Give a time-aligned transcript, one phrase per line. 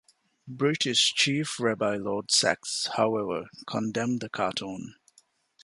[0.47, 4.95] British Chief Rabbi Lord Sacks, however, condemned the cartoon.